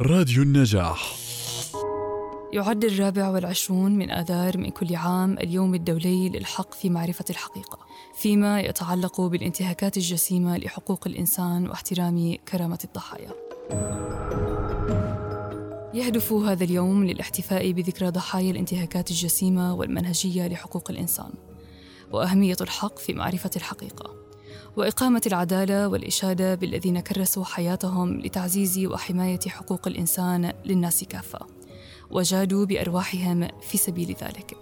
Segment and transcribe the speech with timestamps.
[0.00, 1.16] راديو النجاح.
[2.52, 7.78] يعد الرابع والعشرون من آذار من كل عام اليوم الدولي للحق في معرفة الحقيقة
[8.14, 13.30] فيما يتعلق بالانتهاكات الجسيمة لحقوق الإنسان واحترام كرامة الضحايا.
[15.94, 21.30] يهدف هذا اليوم للاحتفاء بذكرى ضحايا الانتهاكات الجسيمة والمنهجية لحقوق الإنسان
[22.12, 24.23] وأهمية الحق في معرفة الحقيقة.
[24.76, 31.38] وإقامة العدالة والإشادة بالذين كرسوا حياتهم لتعزيز وحماية حقوق الإنسان للناس كافة
[32.10, 34.56] وجادوا بأرواحهم في سبيل ذلك.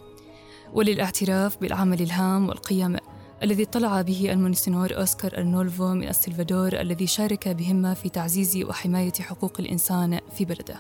[0.73, 2.97] وللاعتراف بالعمل الهام والقيم
[3.42, 9.52] الذي اضطلع به المونسينور أوسكار أرنولفو من السلفادور الذي شارك بهمة في تعزيز وحماية حقوق
[9.61, 10.77] الإنسان في بلده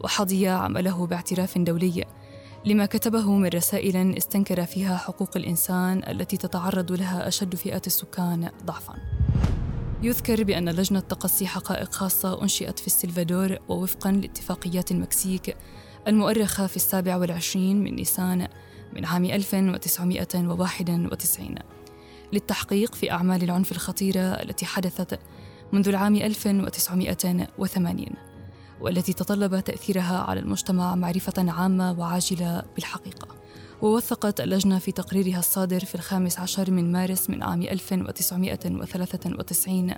[0.00, 2.04] وحظي عمله باعتراف دولي
[2.64, 8.94] لما كتبه من رسائل استنكر فيها حقوق الإنسان التي تتعرض لها أشد فئات السكان ضعفاً.
[10.02, 15.56] يذكر بأن لجنة تقصي حقائق خاصة أنشئت في السلفادور ووفقاً لاتفاقيات المكسيك
[16.08, 18.48] المؤرخة في السابع والعشرين من نيسان
[18.92, 21.54] من عام 1991
[22.32, 25.18] للتحقيق في أعمال العنف الخطيرة التي حدثت
[25.72, 28.06] منذ العام 1980
[28.80, 33.28] والتي تطلب تأثيرها على المجتمع معرفة عامة وعاجلة بالحقيقة.
[33.82, 39.94] ووثقت اللجنة في تقريرها الصادر في الخامس عشر من مارس من عام 1993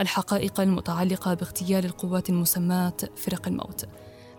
[0.00, 3.84] الحقائق المتعلقة باغتيال القوات المسماة فرق الموت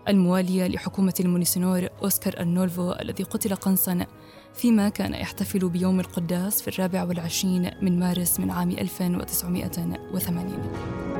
[0.08, 4.06] الموالية لحكومة المونيسينور أوسكار أرنولفو الذي قتل قنصا
[4.54, 11.17] فيما كان يحتفل بيوم القداس في الرابع والعشرين من مارس من عام 1980